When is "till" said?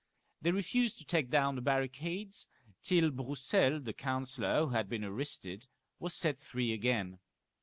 2.81-3.11